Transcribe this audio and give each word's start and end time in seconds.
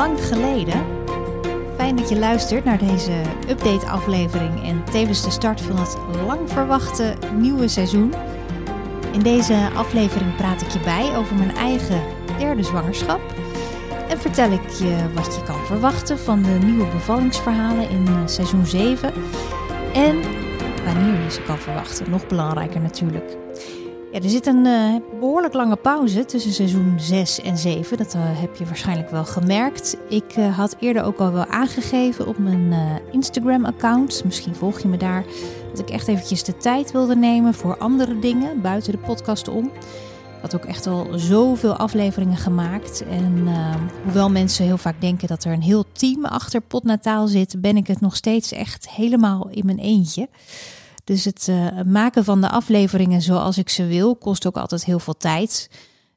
lang 0.00 0.24
geleden. 0.26 0.84
Fijn 1.76 1.96
dat 1.96 2.08
je 2.08 2.18
luistert 2.18 2.64
naar 2.64 2.78
deze 2.78 3.12
update-aflevering 3.48 4.64
en 4.64 4.84
tevens 4.84 5.24
de 5.24 5.30
start 5.30 5.60
van 5.60 5.76
het 5.78 5.96
lang 6.26 6.50
verwachte 6.50 7.14
nieuwe 7.38 7.68
seizoen. 7.68 8.14
In 9.12 9.20
deze 9.20 9.68
aflevering 9.74 10.36
praat 10.36 10.60
ik 10.60 10.68
je 10.68 10.80
bij 10.80 11.16
over 11.16 11.36
mijn 11.36 11.56
eigen 11.56 12.02
derde 12.38 12.62
zwangerschap. 12.62 13.20
En 14.08 14.18
vertel 14.18 14.50
ik 14.50 14.68
je 14.68 15.10
wat 15.14 15.34
je 15.34 15.42
kan 15.42 15.66
verwachten 15.66 16.18
van 16.18 16.42
de 16.42 16.58
nieuwe 16.64 16.86
bevallingsverhalen 16.86 17.90
in 17.90 18.06
eh, 18.06 18.26
seizoen 18.26 18.66
7. 18.66 19.12
En 19.94 20.20
wanneer 20.84 21.22
je 21.22 21.30
ze 21.30 21.42
kan 21.42 21.58
verwachten. 21.58 22.10
Nog 22.10 22.26
belangrijker 22.26 22.80
natuurlijk. 22.80 23.36
Er 24.12 24.30
zit 24.30 24.46
een 24.46 24.64
uh, 24.64 24.94
behoorlijk 25.20 25.54
lange 25.54 25.76
pauze 25.76 26.24
tussen 26.24 26.52
seizoen 26.52 26.94
6 26.96 27.40
en 27.40 27.58
7. 27.58 27.96
Dat 27.96 28.14
uh, 28.14 28.20
heb 28.24 28.56
je 28.56 28.64
waarschijnlijk 28.64 29.10
wel 29.10 29.24
gemerkt. 29.24 29.96
Ik 30.08 30.36
uh, 30.36 30.56
had 30.56 30.76
eerder 30.80 31.02
ook 31.02 31.18
al 31.18 31.32
wel 31.32 31.46
aangegeven 31.46 32.26
op 32.26 32.38
mijn 32.38 32.74
Instagram-account. 33.10 34.24
Misschien 34.24 34.54
volg 34.54 34.80
je 34.80 34.88
me 34.88 34.96
daar. 34.96 35.24
Dat 35.70 35.78
ik 35.78 35.90
echt 35.90 36.08
eventjes 36.08 36.44
de 36.44 36.56
tijd 36.56 36.92
wilde 36.92 37.16
nemen 37.16 37.54
voor 37.54 37.78
andere 37.78 38.18
dingen 38.18 38.60
buiten 38.60 38.92
de 38.92 38.98
podcast 38.98 39.48
om. 39.48 39.64
Ik 39.64 40.40
had 40.50 40.54
ook 40.54 40.64
echt 40.64 40.86
al 40.86 41.06
zoveel 41.14 41.76
afleveringen 41.76 42.36
gemaakt. 42.36 43.04
En 43.04 43.48
hoewel 44.04 44.30
mensen 44.30 44.64
heel 44.64 44.78
vaak 44.78 45.00
denken 45.00 45.28
dat 45.28 45.44
er 45.44 45.52
een 45.52 45.62
heel 45.62 45.84
team 45.92 46.24
achter 46.24 46.60
Potnataal 46.60 47.26
zit, 47.26 47.60
ben 47.60 47.76
ik 47.76 47.86
het 47.86 48.00
nog 48.00 48.16
steeds 48.16 48.52
echt 48.52 48.90
helemaal 48.90 49.48
in 49.50 49.66
mijn 49.66 49.78
eentje. 49.78 50.28
Dus 51.04 51.24
het 51.24 51.46
uh, 51.50 51.66
maken 51.86 52.24
van 52.24 52.40
de 52.40 52.48
afleveringen 52.48 53.22
zoals 53.22 53.58
ik 53.58 53.68
ze 53.68 53.86
wil, 53.86 54.16
kost 54.16 54.46
ook 54.46 54.56
altijd 54.56 54.84
heel 54.84 54.98
veel 54.98 55.16
tijd. 55.16 55.68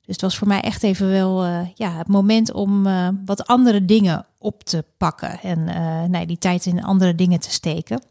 Dus 0.05 0.15
het 0.15 0.21
was 0.21 0.37
voor 0.37 0.47
mij 0.47 0.61
echt 0.61 0.83
even 0.83 1.09
wel 1.09 1.45
uh, 1.45 1.59
ja, 1.73 1.91
het 1.91 2.07
moment 2.07 2.51
om 2.51 2.87
uh, 2.87 3.07
wat 3.25 3.47
andere 3.47 3.85
dingen 3.85 4.25
op 4.39 4.63
te 4.63 4.85
pakken. 4.97 5.39
En 5.41 5.63
nee, 6.11 6.25
die 6.25 6.37
tijd 6.37 6.65
in 6.65 6.83
andere 6.83 7.15
dingen 7.15 7.39
te 7.39 7.51
steken. 7.51 8.01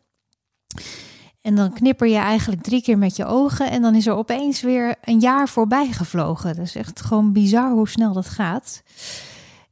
En 1.41 1.55
dan 1.55 1.73
knipper 1.73 2.09
je 2.09 2.17
eigenlijk 2.17 2.63
drie 2.63 2.83
keer 2.83 2.99
met 2.99 3.17
je 3.17 3.25
ogen 3.25 3.71
en 3.71 3.83
dan 3.83 3.95
is 3.95 4.07
er 4.07 4.15
opeens 4.15 4.61
weer 4.61 4.95
een 5.05 5.21
jaar 5.21 5.49
voorbij 5.49 5.93
gevlogen. 5.93 6.57
Dat 6.57 6.65
is 6.65 6.75
echt 6.75 7.01
gewoon 7.01 7.33
bizar 7.33 7.71
hoe 7.71 7.89
snel 7.89 8.13
dat 8.13 8.29
gaat. 8.29 8.83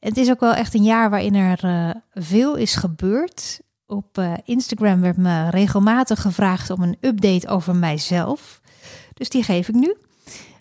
Het 0.01 0.17
is 0.17 0.31
ook 0.31 0.41
wel 0.41 0.55
echt 0.55 0.75
een 0.75 0.83
jaar 0.83 1.11
waarin 1.11 1.35
er 1.35 1.95
veel 2.15 2.57
is 2.57 2.75
gebeurd. 2.75 3.61
Op 3.91 4.19
uh, 4.19 4.33
Instagram 4.45 5.01
werd 5.01 5.17
me 5.17 5.51
regelmatig 5.51 6.21
gevraagd 6.21 6.71
om 6.71 6.83
een 6.83 6.97
update 7.01 7.49
over 7.49 7.77
mijzelf. 7.77 8.61
Dus 9.15 9.29
die 9.29 9.43
geef 9.43 9.69
ik 9.69 9.75
nu. 9.75 9.97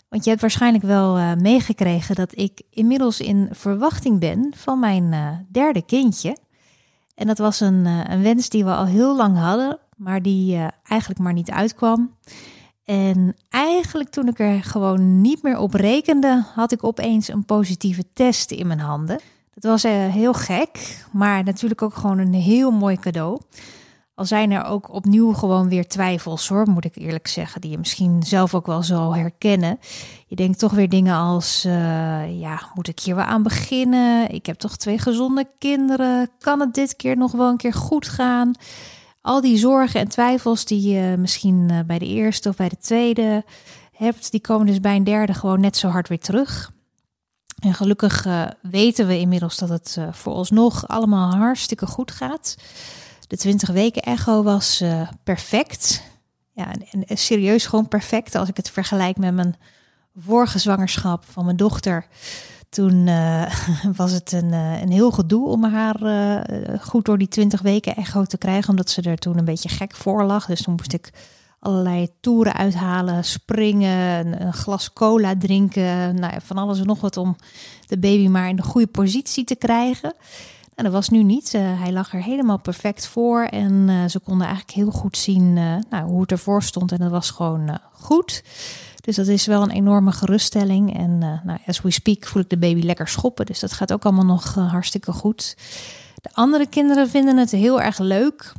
Want 0.08 0.24
je 0.24 0.30
hebt 0.30 0.42
waarschijnlijk 0.42 0.84
wel 0.84 1.18
uh, 1.18 1.34
meegekregen 1.34 2.14
dat 2.14 2.38
ik 2.38 2.62
inmiddels 2.70 3.20
in 3.20 3.48
verwachting 3.50 4.18
ben 4.18 4.52
van 4.56 4.78
mijn 4.78 5.12
uh, 5.12 5.28
derde 5.48 5.82
kindje. 5.82 6.36
En 7.14 7.26
dat 7.26 7.38
was 7.38 7.60
een, 7.60 7.84
een, 7.84 8.22
wens 8.22 8.48
die 8.48 8.64
we 8.64 8.74
al 8.74 8.86
heel 8.86 9.16
lang 9.16 9.36
hadden, 9.36 9.78
maar 9.96 10.22
die 10.22 10.58
eigenlijk 10.82 11.20
maar 11.20 11.32
niet 11.32 11.50
uitkwam. 11.50 12.16
En 12.84 13.36
eigenlijk 13.48 14.10
toen 14.10 14.28
ik 14.28 14.38
er 14.38 14.62
gewoon 14.64 15.20
niet 15.20 15.42
meer 15.42 15.58
op 15.58 15.74
rekende, 15.74 16.44
had 16.54 16.72
ik 16.72 16.84
opeens 16.84 17.28
een 17.28 17.44
positieve 17.44 18.04
test 18.12 18.50
in 18.50 18.66
mijn 18.66 18.80
handen. 18.80 19.20
Het 19.60 19.70
was 19.70 19.84
uh, 19.84 19.92
heel 19.92 20.32
gek, 20.32 21.04
maar 21.12 21.44
natuurlijk 21.44 21.82
ook 21.82 21.94
gewoon 21.94 22.18
een 22.18 22.34
heel 22.34 22.70
mooi 22.70 22.96
cadeau. 22.96 23.40
Al 24.14 24.24
zijn 24.24 24.50
er 24.50 24.64
ook 24.64 24.92
opnieuw 24.92 25.32
gewoon 25.32 25.68
weer 25.68 25.88
twijfels 25.88 26.48
hoor, 26.48 26.68
moet 26.68 26.84
ik 26.84 26.96
eerlijk 26.96 27.28
zeggen, 27.28 27.60
die 27.60 27.70
je 27.70 27.78
misschien 27.78 28.22
zelf 28.22 28.54
ook 28.54 28.66
wel 28.66 28.82
zal 28.82 29.16
herkennen. 29.16 29.78
Je 30.26 30.36
denkt 30.36 30.58
toch 30.58 30.72
weer 30.72 30.88
dingen 30.88 31.14
als, 31.14 31.64
uh, 31.66 32.40
ja, 32.40 32.70
moet 32.74 32.88
ik 32.88 33.00
hier 33.00 33.14
wel 33.14 33.24
aan 33.24 33.42
beginnen? 33.42 34.30
Ik 34.30 34.46
heb 34.46 34.58
toch 34.58 34.76
twee 34.76 34.98
gezonde 34.98 35.48
kinderen. 35.58 36.30
Kan 36.38 36.60
het 36.60 36.74
dit 36.74 36.96
keer 36.96 37.16
nog 37.16 37.32
wel 37.32 37.48
een 37.48 37.56
keer 37.56 37.74
goed 37.74 38.08
gaan? 38.08 38.52
Al 39.20 39.40
die 39.40 39.56
zorgen 39.56 40.00
en 40.00 40.08
twijfels 40.08 40.64
die 40.64 40.90
je 40.90 41.16
misschien 41.16 41.68
uh, 41.70 41.78
bij 41.86 41.98
de 41.98 42.06
eerste 42.06 42.48
of 42.48 42.56
bij 42.56 42.68
de 42.68 42.78
tweede 42.78 43.44
hebt, 43.92 44.30
die 44.30 44.40
komen 44.40 44.66
dus 44.66 44.80
bij 44.80 44.96
een 44.96 45.04
derde 45.04 45.34
gewoon 45.34 45.60
net 45.60 45.76
zo 45.76 45.88
hard 45.88 46.08
weer 46.08 46.20
terug. 46.20 46.70
En 47.60 47.74
gelukkig 47.74 48.26
uh, 48.26 48.46
weten 48.62 49.06
we 49.06 49.18
inmiddels 49.18 49.56
dat 49.56 49.68
het 49.68 49.96
uh, 49.98 50.12
voor 50.12 50.34
ons 50.34 50.50
nog 50.50 50.88
allemaal 50.88 51.34
hartstikke 51.34 51.86
goed 51.86 52.10
gaat. 52.10 52.56
De 53.26 53.36
20 53.36 53.68
weken 53.68 54.02
echo 54.02 54.42
was 54.42 54.80
uh, 54.82 55.08
perfect. 55.24 56.02
Ja, 56.52 56.72
en, 56.72 57.04
en, 57.06 57.18
serieus 57.18 57.66
gewoon 57.66 57.88
perfect 57.88 58.34
als 58.34 58.48
ik 58.48 58.56
het 58.56 58.70
vergelijk 58.70 59.16
met 59.16 59.34
mijn 59.34 59.56
vorige 60.16 60.58
zwangerschap 60.58 61.24
van 61.24 61.44
mijn 61.44 61.56
dochter. 61.56 62.06
Toen 62.68 63.04
was 63.96 64.12
het 64.12 64.32
een, 64.32 64.52
een 64.52 64.92
heel 64.92 65.10
gedoe 65.10 65.48
om 65.48 65.64
haar 65.64 65.98
goed 66.80 67.04
door 67.04 67.18
die 67.18 67.28
20 67.28 67.60
weken 67.60 67.96
echo 67.96 68.24
te 68.24 68.38
krijgen, 68.38 68.70
omdat 68.70 68.90
ze 68.90 69.02
er 69.02 69.18
toen 69.18 69.38
een 69.38 69.44
beetje 69.44 69.68
gek 69.68 69.94
voor 69.94 70.24
lag. 70.24 70.46
Dus 70.46 70.62
toen 70.62 70.74
moest 70.74 70.92
ik 70.92 71.12
allerlei 71.60 72.08
toeren 72.20 72.54
uithalen, 72.54 73.24
springen, 73.24 74.42
een 74.42 74.52
glas 74.52 74.92
cola 74.92 75.36
drinken. 75.36 76.14
Nou 76.14 76.32
van 76.42 76.58
alles 76.58 76.78
en 76.78 76.86
nog 76.86 77.00
wat 77.00 77.16
om 77.16 77.36
de 77.86 77.98
baby 77.98 78.28
maar 78.28 78.48
in 78.48 78.56
de 78.56 78.62
goede 78.62 78.86
positie 78.86 79.44
te 79.44 79.56
krijgen. 79.56 80.14
En 80.74 80.86
dat 80.86 80.94
was 80.94 81.08
nu 81.08 81.22
niet. 81.22 81.54
Uh, 81.54 81.80
hij 81.80 81.92
lag 81.92 82.14
er 82.14 82.22
helemaal 82.22 82.60
perfect 82.60 83.06
voor. 83.06 83.42
En 83.42 83.88
uh, 83.88 84.04
ze 84.04 84.18
konden 84.18 84.46
eigenlijk 84.46 84.76
heel 84.76 84.90
goed 84.90 85.16
zien 85.16 85.56
uh, 85.56 85.76
nou, 85.90 86.10
hoe 86.10 86.20
het 86.20 86.30
ervoor 86.30 86.62
stond. 86.62 86.92
En 86.92 86.98
dat 86.98 87.10
was 87.10 87.30
gewoon 87.30 87.78
goed. 87.92 88.42
Dus 89.00 89.16
dat 89.16 89.26
is 89.26 89.46
wel 89.46 89.62
een 89.62 89.70
enorme 89.70 90.12
geruststelling. 90.12 90.96
En 90.96 91.18
nou, 91.18 91.58
as 91.66 91.80
we 91.80 91.90
speak 91.90 92.26
voel 92.26 92.42
ik 92.42 92.48
de 92.48 92.58
baby 92.58 92.80
lekker 92.80 93.08
schoppen. 93.08 93.46
Dus 93.46 93.60
dat 93.60 93.72
gaat 93.72 93.92
ook 93.92 94.04
allemaal 94.04 94.24
nog 94.24 94.54
hartstikke 94.54 95.12
goed. 95.12 95.56
De 96.20 96.30
andere 96.32 96.66
kinderen 96.66 97.08
vinden 97.08 97.36
het 97.36 97.50
heel 97.50 97.80
erg 97.80 97.98
leuk. 97.98 98.52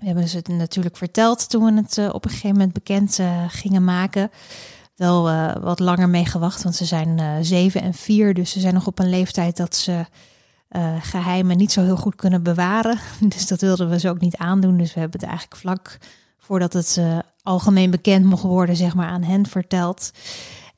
We 0.00 0.06
hebben 0.06 0.28
ze 0.28 0.36
het 0.36 0.48
natuurlijk 0.48 0.96
verteld 0.96 1.50
toen 1.50 1.64
we 1.64 1.72
het 1.72 1.96
uh, 1.96 2.08
op 2.12 2.24
een 2.24 2.30
gegeven 2.30 2.56
moment 2.56 2.72
bekend 2.72 3.18
uh, 3.18 3.44
gingen 3.48 3.84
maken. 3.84 4.30
Wel 4.96 5.30
uh, 5.30 5.56
wat 5.56 5.78
langer 5.78 6.08
mee 6.08 6.24
gewacht, 6.24 6.62
want 6.62 6.76
ze 6.76 6.84
zijn 6.84 7.44
zeven 7.44 7.82
en 7.82 7.94
vier. 7.94 8.34
Dus 8.34 8.50
ze 8.50 8.60
zijn 8.60 8.74
nog 8.74 8.86
op 8.86 8.98
een 8.98 9.08
leeftijd 9.08 9.56
dat 9.56 9.76
ze 9.76 10.04
geheimen 11.00 11.56
niet 11.56 11.72
zo 11.72 11.82
heel 11.82 11.96
goed 11.96 12.14
kunnen 12.14 12.42
bewaren. 12.42 12.98
Dus 13.28 13.46
dat 13.46 13.60
wilden 13.60 13.88
we 13.88 13.98
ze 13.98 14.08
ook 14.08 14.20
niet 14.20 14.36
aandoen. 14.36 14.76
Dus 14.76 14.94
we 14.94 15.00
hebben 15.00 15.20
het 15.20 15.28
eigenlijk 15.28 15.60
vlak 15.60 15.98
voordat 16.38 16.72
het 16.72 17.00
algemeen 17.42 17.90
bekend 17.90 18.24
mocht 18.24 18.42
worden, 18.42 18.76
zeg 18.76 18.94
maar, 18.94 19.08
aan 19.08 19.22
hen 19.22 19.46
verteld. 19.46 20.10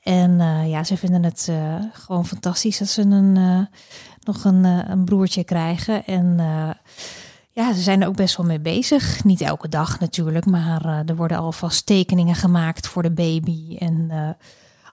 En 0.02 0.38
ja, 0.68 0.84
ze 0.84 0.96
vinden 0.96 1.24
het 1.24 1.50
gewoon 1.92 2.26
fantastisch 2.26 2.78
dat 2.78 2.88
ze 2.88 3.02
een, 3.02 3.68
nog 4.20 4.44
een, 4.44 4.64
een 4.64 5.04
broertje 5.04 5.44
krijgen. 5.44 6.04
En 6.06 6.38
ja, 7.54 7.72
ze 7.72 7.80
zijn 7.80 8.02
er 8.02 8.08
ook 8.08 8.16
best 8.16 8.36
wel 8.36 8.46
mee 8.46 8.60
bezig. 8.60 9.24
Niet 9.24 9.40
elke 9.40 9.68
dag 9.68 10.00
natuurlijk, 10.00 10.46
maar 10.46 10.86
uh, 10.86 11.08
er 11.08 11.16
worden 11.16 11.38
alvast 11.38 11.86
tekeningen 11.86 12.34
gemaakt 12.34 12.86
voor 12.86 13.02
de 13.02 13.12
baby 13.12 13.76
en 13.78 14.08
uh, 14.10 14.28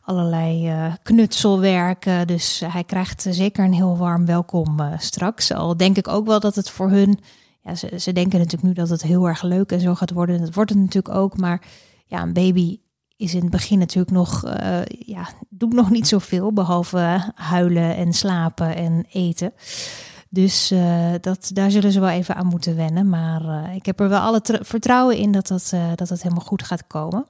allerlei 0.01 0.69
uh, 0.69 0.93
knutselwerken. 1.03 2.27
Dus 2.27 2.63
hij 2.65 2.83
krijgt 2.83 3.25
zeker 3.29 3.63
een 3.65 3.73
heel 3.73 3.97
warm 3.97 4.25
welkom 4.25 4.79
straks. 4.97 5.53
Al 5.53 5.77
denk 5.77 5.97
ik 5.97 6.07
ook 6.07 6.25
wel 6.25 6.39
dat 6.39 6.55
het 6.55 6.69
voor 6.69 6.89
hun, 6.89 7.19
ja, 7.61 7.75
ze, 7.75 8.13
denken 8.13 8.39
natuurlijk 8.39 8.63
nu 8.63 8.73
dat 8.73 8.89
het 8.89 9.01
heel 9.01 9.27
erg 9.27 9.41
leuk 9.41 9.71
en 9.71 9.79
zo 9.79 9.95
gaat 9.95 10.11
worden. 10.11 10.39
Dat 10.39 10.53
wordt 10.53 10.69
het 10.69 10.79
natuurlijk 10.79 11.15
ook, 11.15 11.37
maar 11.37 11.61
ja, 12.05 12.21
een 12.21 12.33
baby 12.33 12.79
is 13.17 13.33
in 13.33 13.41
het 13.41 13.51
begin 13.51 13.79
natuurlijk 13.79 14.11
nog, 14.11 14.43
ja, 15.05 15.29
doet 15.49 15.73
nog 15.73 15.89
niet 15.89 16.07
zoveel 16.07 16.53
behalve 16.53 17.31
huilen 17.35 17.95
en 17.95 18.13
slapen 18.13 18.75
en 18.75 19.05
eten. 19.11 19.53
Dus 20.29 20.72
uh, 20.72 21.12
dat, 21.22 21.50
daar 21.53 21.72
zullen 21.72 21.92
ze 21.92 22.00
wel 22.00 22.09
even 22.09 22.36
aan 22.36 22.48
moeten 22.48 22.75
wennen. 22.75 23.09
Maar 23.09 23.42
uh, 23.42 23.75
ik 23.75 23.86
heb 23.86 24.00
er 24.00 24.09
wel 24.09 24.19
alle 24.19 24.42
vertrouwen 24.44 25.18
in 25.18 25.31
dat 25.31 25.48
dat, 25.48 25.71
uh, 25.74 25.88
dat 25.95 26.07
dat 26.07 26.21
helemaal 26.21 26.45
goed 26.45 26.63
gaat 26.63 26.88
komen. 26.88 27.25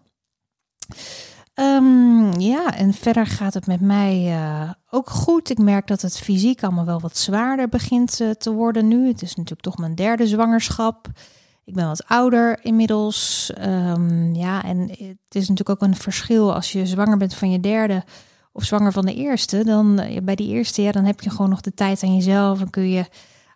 Um, 1.56 2.40
ja, 2.40 2.76
en 2.76 2.94
verder 2.94 3.28
gaat 3.28 3.54
het 3.54 3.68
met 3.68 3.82
mij 3.82 4.38
ook 4.90 5.10
goed. 5.10 5.50
Ik 5.50 5.58
merk 5.58 5.88
dat 5.88 6.02
het 6.02 6.20
fysiek 6.20 6.64
allemaal 6.64 6.86
wel 6.86 7.00
wat 7.00 7.18
zwaarder 7.18 7.70
begint 7.70 8.22
te 8.38 8.52
worden 8.52 8.88
nu. 8.88 9.08
Het 9.08 9.22
is 9.22 9.36
natuurlijk 9.36 9.62
toch 9.62 9.78
mijn 9.78 9.96
derde 9.96 10.28
zwangerschap. 10.28 11.08
Ik 11.64 11.74
ben 11.74 11.88
wat 11.88 12.08
ouder 12.08 12.60
inmiddels. 12.62 13.52
Um, 13.62 14.36
ja, 14.36 14.64
en 14.64 14.80
het 14.90 15.36
is 15.36 15.50
natuurlijk 15.50 15.70
ook 15.70 15.82
een 15.82 15.96
verschil 15.96 16.54
als 16.54 16.72
je 16.72 16.86
zwanger 16.86 17.18
bent 17.18 17.34
van 17.34 17.52
je 17.52 17.60
derde 17.60 18.04
of 18.52 18.64
zwanger 18.64 18.92
van 18.92 19.06
de 19.06 19.14
eerste, 19.14 19.64
dan 19.64 20.00
eh, 20.00 20.22
bij 20.22 20.36
die 20.36 20.48
eerste, 20.48 20.82
ja, 20.82 20.92
dan 20.92 21.06
heb 21.06 21.22
je 21.22 21.30
gewoon 21.30 21.50
nog 21.50 21.62
de 21.62 21.74
tijd 21.74 22.04
aan 22.04 22.16
jezelf. 22.16 22.60
Dan 22.60 22.70
kun 22.70 22.90
je, 22.90 23.06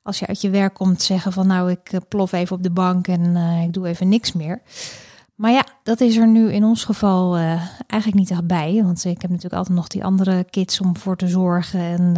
als 0.03 0.19
je 0.19 0.27
uit 0.27 0.41
je 0.41 0.49
werk 0.49 0.73
komt, 0.73 1.01
zeggen 1.01 1.31
van 1.31 1.47
nou, 1.47 1.71
ik 1.71 1.91
eh, 1.91 1.99
plof 2.07 2.31
even 2.31 2.55
op 2.55 2.63
de 2.63 2.71
bank 2.71 3.07
en 3.07 3.21
uh, 3.21 3.63
ik 3.63 3.73
doe 3.73 3.87
even 3.87 4.09
niks 4.09 4.33
meer. 4.33 4.61
Maar 5.35 5.51
ja, 5.51 5.65
dat 5.83 6.01
is 6.01 6.17
er 6.17 6.27
nu 6.27 6.51
in 6.51 6.63
ons 6.63 6.83
geval 6.83 7.35
eigenlijk 7.87 8.13
niet 8.13 8.31
echt 8.31 8.47
bij. 8.47 8.81
Want 8.83 9.05
ik 9.05 9.21
heb 9.21 9.29
natuurlijk 9.29 9.55
altijd 9.55 9.75
nog 9.75 9.87
die 9.87 10.03
andere 10.03 10.43
kids 10.43 10.81
om 10.81 10.97
voor 10.97 11.17
te 11.17 11.27
zorgen. 11.27 11.79
En 11.79 12.13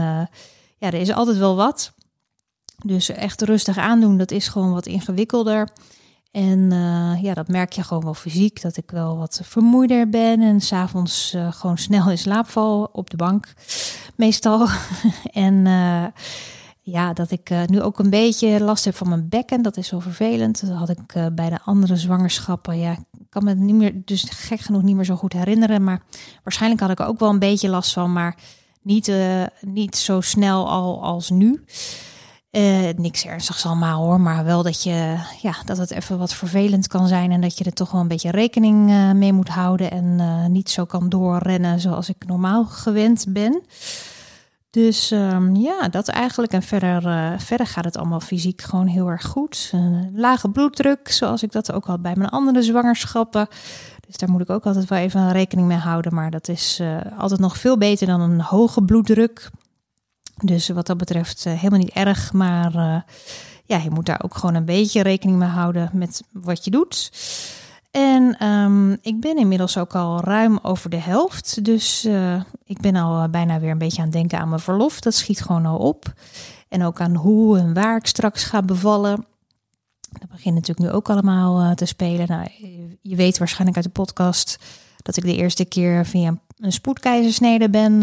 ja, 0.77 0.88
er 0.88 0.94
is 0.94 1.12
altijd 1.12 1.38
wel 1.38 1.56
wat. 1.56 1.94
Dus 2.83 3.10
echt 3.10 3.42
rustig 3.42 3.77
aandoen, 3.77 4.18
dat 4.18 4.31
is 4.31 4.48
gewoon 4.48 4.72
wat 4.72 4.86
ingewikkelder. 4.86 5.69
En 6.36 6.72
uh, 6.72 7.22
ja, 7.22 7.34
dat 7.34 7.48
merk 7.48 7.74
je 7.74 7.84
gewoon 7.84 8.04
wel 8.04 8.14
fysiek, 8.14 8.62
dat 8.62 8.78
ik 8.78 8.92
wel 8.92 9.18
wat 9.18 9.42
vermoeider 9.44 10.10
ben. 10.10 10.42
En 10.42 10.62
s'avonds 10.62 11.34
uh, 11.34 11.52
gewoon 11.52 11.78
snel 11.78 12.10
in 12.10 12.18
slaap 12.18 12.50
val 12.50 12.90
op 12.92 13.10
de 13.10 13.18
bank, 13.18 13.54
meestal. 14.16 14.68
en 15.32 15.54
uh, 15.54 16.06
ja, 16.82 17.14
dat 17.14 17.32
ik 17.32 17.52
nu 17.66 17.82
ook 17.82 18.00
een 18.00 18.10
beetje 18.10 18.60
last 18.60 18.86
heb 18.86 18.96
van 18.96 19.10
mijn 19.10 19.30
bekken. 19.30 19.62
Dat 19.62 19.78
is 19.78 19.92
wel 19.92 20.00
vervelend. 20.00 20.68
Dat 20.68 20.78
had 20.78 20.90
ik 20.90 21.34
bij 21.36 21.50
de 21.50 21.60
andere 21.64 21.96
zwangerschappen. 21.96 22.80
Ja, 22.80 22.98
kan 23.30 23.44
me 23.44 23.50
het 23.50 23.60
niet 23.60 23.76
meer, 23.76 24.02
dus 24.06 24.24
gek 24.30 24.60
genoeg 24.60 24.82
niet 24.82 24.96
meer 24.96 25.06
zo 25.06 25.16
goed 25.16 25.34
herinneren. 25.34 25.84
Maar 25.84 26.02
waarschijnlijk 26.44 26.82
had 26.82 26.92
ik 26.92 27.00
er 27.00 27.06
ook 27.06 27.20
wel 27.20 27.30
een 27.30 27.40
beetje 27.40 27.70
last 27.70 27.94
van. 27.94 28.14
Maar 28.14 28.38
niet, 28.82 29.12
niet 29.62 29.96
zo 29.96 30.22
snel 30.22 30.70
al 30.70 31.04
als 31.04 31.30
nu. 31.30 31.64
Niks 32.96 33.25
ernstigs 33.25 33.66
allemaal 33.66 34.04
hoor. 34.04 34.22
Maar 34.22 34.46
wel 34.46 34.63
dat, 34.63 34.84
je, 34.84 35.18
ja, 35.42 35.56
dat 35.66 35.78
het 35.78 35.92
even 35.92 36.18
wat 36.18 36.34
vervelend 36.34 36.88
kan 36.88 37.07
zijn. 37.07 37.31
En 37.31 37.42
dat 37.42 37.57
je 37.57 37.63
er 37.63 37.74
toch 37.74 37.92
wel 37.92 38.02
een 38.02 38.07
beetje 38.07 38.31
rekening 38.31 38.90
mee 39.13 39.34
moet 39.34 39.50
houden. 39.50 39.92
En 39.92 40.52
niet 40.52 40.69
zo 40.69 40.86
kan 40.86 41.10
doorrennen 41.10 41.80
zoals 41.80 42.10
ik 42.10 42.25
normaal 42.28 42.66
gewend 42.66 43.25
ben. 43.30 43.62
Dus 44.69 45.12
um, 45.12 45.56
ja, 45.56 45.88
dat 45.88 46.07
eigenlijk. 46.07 46.54
En 46.54 46.62
verder, 46.62 47.02
verder 47.42 47.68
gaat 47.68 47.86
het 47.86 47.98
allemaal 47.98 48.19
fysiek 48.19 48.62
gewoon 48.62 48.88
heel 48.88 49.08
erg 49.08 49.25
goed. 49.25 49.74
Lage 50.13 50.50
bloeddruk, 50.50 51.12
zoals 51.12 51.44
ik 51.44 51.51
dat 51.51 51.72
ook 51.72 51.86
had 51.86 52.01
bij 52.01 52.16
mijn 52.16 52.30
andere 52.30 52.62
zwangerschappen. 52.62 53.48
Dus 54.08 54.18
daar 54.18 54.30
moet 54.30 54.42
ik 54.42 54.50
ook 54.50 54.66
altijd 54.66 54.90
wel 54.90 55.00
even 55.00 55.31
rekening 55.31 55.68
mee 55.68 55.78
houden. 55.78 56.13
Maar 56.13 56.31
dat 56.31 56.48
is 56.48 56.81
altijd 57.18 57.40
nog 57.40 57.58
veel 57.58 57.78
beter 57.78 58.08
dan 58.08 58.22
een 58.22 58.42
hoge 58.42 58.81
bloeddruk. 58.84 59.50
Dus 60.44 60.70
wat 60.70 60.88
dat 60.88 60.98
betreft 60.98 61.44
helemaal 61.44 61.80
niet 61.80 61.94
erg. 61.94 62.34
Maar 62.34 63.04
ja, 63.66 63.78
je 63.78 63.90
moet 63.90 64.06
daar 64.06 64.22
ook 64.24 64.36
gewoon 64.36 64.56
een 64.56 64.66
beetje 64.66 65.02
rekening 65.02 65.38
mee 65.38 65.50
houden 65.50 65.90
met 65.94 66.24
wat 66.32 66.66
je 66.66 66.72
doet. 66.72 67.12
En 67.96 68.46
um, 68.48 68.98
ik 69.02 69.20
ben 69.20 69.38
inmiddels 69.38 69.78
ook 69.78 69.96
al 69.96 70.20
ruim 70.20 70.60
over 70.62 70.90
de 70.90 71.00
helft. 71.00 71.64
Dus 71.66 72.06
uh, 72.06 72.42
ik 72.64 72.80
ben 72.80 72.96
al 72.96 73.24
eh, 73.24 73.30
bijna 73.30 73.60
weer 73.60 73.72
een 73.72 73.78
beetje 73.78 73.98
aan 73.98 74.08
het 74.08 74.14
denken 74.14 74.40
aan 74.40 74.50
mijn 74.50 74.62
verlof. 74.62 75.00
Dat 75.00 75.14
schiet 75.14 75.42
gewoon 75.42 75.66
al 75.66 75.78
op. 75.78 76.14
En 76.70 76.84
ook 76.84 77.02
aan 77.02 77.16
hoe 77.16 77.58
en 77.58 77.74
waar 77.74 77.98
ik 77.98 78.08
straks 78.08 78.44
ga 78.44 78.62
bevallen. 78.62 79.26
Dat 80.20 80.30
begint 80.30 80.56
natuurlijk 80.56 80.88
nu 80.88 80.96
ook 80.96 81.10
allemaal 81.10 81.76
te 81.76 81.86
spelen. 81.86 82.28
Nou, 82.28 82.48
je 83.02 83.16
weet 83.16 83.38
waarschijnlijk 83.38 83.76
uit 83.76 83.86
de 83.86 83.92
podcast 83.92 84.60
dat 84.98 85.18
ik 85.18 85.24
de 85.24 85.36
eerste 85.36 85.66
keer 85.66 86.06
via 86.06 86.38
een 86.58 86.72
spoedkeizersnede 86.72 87.70
ben 87.70 88.00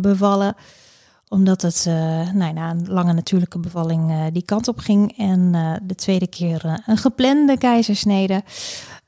bevallen 0.00 0.54
omdat 1.30 1.62
het 1.62 1.84
uh, 1.88 1.94
nou, 2.32 2.52
na 2.52 2.70
een 2.70 2.88
lange 2.88 3.12
natuurlijke 3.12 3.58
bevalling 3.58 4.10
uh, 4.10 4.24
die 4.32 4.44
kant 4.44 4.68
op 4.68 4.78
ging. 4.78 5.18
En 5.18 5.54
uh, 5.54 5.72
de 5.82 5.94
tweede 5.94 6.26
keer 6.26 6.82
een 6.86 6.96
geplande 6.96 7.58
keizersnede. 7.58 8.42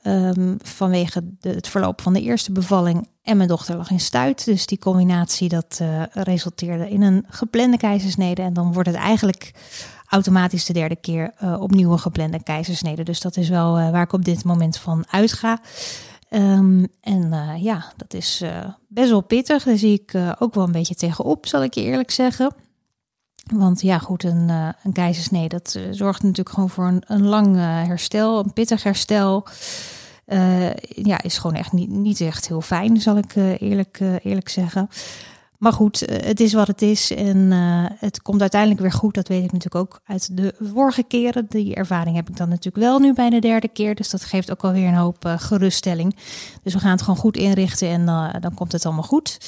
Um, 0.06 0.56
vanwege 0.62 1.24
het 1.40 1.68
verloop 1.68 2.00
van 2.00 2.12
de 2.12 2.20
eerste 2.20 2.52
bevalling. 2.52 3.08
En 3.22 3.36
mijn 3.36 3.48
dochter 3.48 3.76
lag 3.76 3.90
in 3.90 4.00
stuit. 4.00 4.44
Dus 4.44 4.66
die 4.66 4.78
combinatie 4.78 5.48
dat 5.48 5.80
resulteerde 6.12 6.90
in 6.90 7.02
een 7.02 7.24
geplande 7.28 7.76
keizersnede. 7.76 8.42
En 8.42 8.52
dan 8.52 8.72
wordt 8.72 8.88
het 8.88 8.98
eigenlijk 8.98 9.52
automatisch 10.08 10.64
de 10.64 10.72
derde 10.72 10.96
keer 10.96 11.32
opnieuw 11.58 11.92
een 11.92 11.98
geplande 11.98 12.42
keizersnede. 12.42 13.02
Dus 13.02 13.20
dat 13.20 13.36
is 13.36 13.48
wel 13.48 13.72
waar 13.72 14.02
ik 14.02 14.12
op 14.12 14.24
dit 14.24 14.44
moment 14.44 14.78
van 14.78 15.04
uitga. 15.10 15.60
Um, 16.34 16.86
en 17.00 17.22
uh, 17.32 17.62
ja, 17.62 17.92
dat 17.96 18.14
is 18.14 18.40
uh, 18.42 18.64
best 18.88 19.10
wel 19.10 19.20
pittig. 19.20 19.64
Daar 19.64 19.76
zie 19.76 19.92
ik 19.92 20.14
uh, 20.14 20.32
ook 20.38 20.54
wel 20.54 20.64
een 20.64 20.72
beetje 20.72 20.94
tegenop, 20.94 21.46
zal 21.46 21.62
ik 21.62 21.74
je 21.74 21.82
eerlijk 21.82 22.10
zeggen. 22.10 22.54
Want 23.54 23.80
ja, 23.80 23.98
goed, 23.98 24.24
een, 24.24 24.48
een 24.82 24.92
keizersnee, 24.92 25.48
dat 25.48 25.78
zorgt 25.90 26.22
natuurlijk 26.22 26.54
gewoon 26.54 26.70
voor 26.70 26.86
een, 26.86 27.02
een 27.06 27.26
lang 27.26 27.56
herstel, 27.56 28.38
een 28.38 28.52
pittig 28.52 28.82
herstel. 28.82 29.46
ja, 30.88 31.22
is 31.22 31.38
gewoon 31.38 31.56
echt 31.56 31.72
niet, 31.72 31.90
niet 31.90 32.20
echt 32.20 32.48
heel 32.48 32.60
fijn, 32.60 33.00
zal 33.00 33.16
ik 33.16 33.34
eerlijk, 33.58 34.00
eerlijk 34.22 34.48
zeggen. 34.48 34.88
Maar 35.62 35.72
goed, 35.72 36.04
eh, 36.04 36.26
het 36.26 36.40
is 36.40 36.52
wat 36.52 36.66
het 36.66 36.82
is. 36.82 37.10
En 37.10 37.36
uh, 37.36 37.84
het 37.98 38.22
komt 38.22 38.40
uiteindelijk 38.40 38.80
weer 38.80 38.92
goed. 38.92 39.14
Dat 39.14 39.28
weet 39.28 39.44
ik 39.44 39.52
natuurlijk 39.52 39.84
ook 39.84 40.00
uit 40.04 40.36
de 40.36 40.54
vorige 40.60 41.02
keren. 41.02 41.46
Die 41.48 41.74
ervaring 41.74 42.16
heb 42.16 42.28
ik 42.28 42.36
dan 42.36 42.48
natuurlijk 42.48 42.84
wel 42.84 42.98
nu 42.98 43.12
bij 43.12 43.30
de 43.30 43.38
derde 43.38 43.68
keer. 43.68 43.94
Dus 43.94 44.10
dat 44.10 44.24
geeft 44.24 44.50
ook 44.50 44.64
alweer 44.64 44.88
een 44.88 44.94
hoop 44.94 45.24
uh, 45.26 45.34
geruststelling. 45.38 46.16
Dus 46.62 46.74
we 46.74 46.80
gaan 46.80 46.90
het 46.90 47.02
gewoon 47.02 47.18
goed 47.18 47.36
inrichten 47.36 47.88
en 47.88 48.06
dan 48.40 48.54
komt 48.54 48.72
het 48.72 48.84
allemaal 48.86 49.02
goed. 49.02 49.38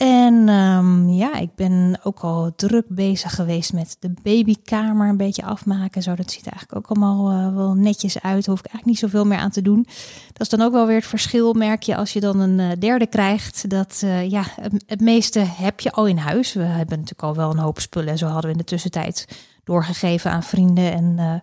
En 0.00 0.48
um, 0.48 1.08
ja, 1.08 1.34
ik 1.34 1.54
ben 1.54 2.00
ook 2.02 2.20
al 2.20 2.52
druk 2.56 2.84
bezig 2.88 3.34
geweest 3.34 3.72
met 3.72 3.96
de 3.98 4.12
babykamer 4.22 5.08
een 5.08 5.16
beetje 5.16 5.44
afmaken. 5.44 6.02
Zo, 6.02 6.14
dat 6.14 6.30
ziet 6.30 6.46
er 6.46 6.52
eigenlijk 6.52 6.76
ook 6.76 6.96
allemaal 6.96 7.32
uh, 7.32 7.54
wel 7.54 7.74
netjes 7.74 8.22
uit. 8.22 8.46
Hoef 8.46 8.58
ik 8.58 8.66
eigenlijk 8.66 8.86
niet 8.86 8.98
zoveel 8.98 9.24
meer 9.24 9.38
aan 9.38 9.50
te 9.50 9.62
doen. 9.62 9.86
Dat 10.32 10.40
is 10.40 10.48
dan 10.48 10.62
ook 10.62 10.72
wel 10.72 10.86
weer 10.86 10.96
het 10.96 11.06
verschil, 11.06 11.52
merk 11.52 11.82
je, 11.82 11.96
als 11.96 12.12
je 12.12 12.20
dan 12.20 12.38
een 12.38 12.58
uh, 12.58 12.70
derde 12.78 13.06
krijgt. 13.06 13.70
Dat 13.70 14.00
uh, 14.04 14.30
ja, 14.30 14.42
het, 14.60 14.84
het, 14.86 15.00
meeste 15.00 15.38
heb 15.38 15.80
je 15.80 15.92
al 15.92 16.06
in 16.06 16.18
huis. 16.18 16.52
We 16.52 16.62
hebben 16.62 16.98
natuurlijk 16.98 17.22
al 17.22 17.34
wel 17.34 17.50
een 17.50 17.58
hoop 17.58 17.80
spullen. 17.80 18.18
Zo 18.18 18.26
hadden 18.26 18.44
we 18.44 18.56
in 18.56 18.58
de 18.58 18.64
tussentijd 18.64 19.28
doorgegeven 19.64 20.30
aan 20.30 20.42
vrienden 20.42 20.92
en 20.92 21.42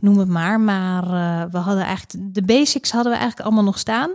noem 0.00 0.18
het 0.18 0.28
maar. 0.28 0.60
Maar 0.60 1.04
we 1.50 1.58
hadden 1.58 1.84
eigenlijk 1.84 2.34
de 2.34 2.42
basics 2.42 2.90
hadden 2.90 3.12
we 3.12 3.18
eigenlijk 3.18 3.48
allemaal 3.48 3.64
nog 3.64 3.78
staan. 3.78 4.10